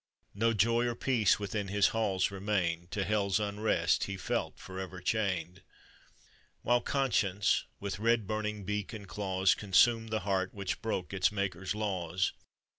[0.33, 1.79] No joy or peace within hi?
[1.79, 5.61] halls remained, To Hell's unrest he felt forever chained;
[6.63, 11.75] While Conscience, with red burning l*ak and claws, Consumed the heart which broke ite Maker's
[11.75, 12.33] laws.